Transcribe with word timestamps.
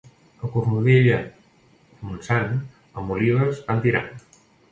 A 0.47 0.49
Cornudella 0.53 1.17
de 1.91 2.09
Montsant 2.09 2.57
amb 3.01 3.13
olives 3.19 3.63
van 3.71 3.87
tirant. 3.87 4.11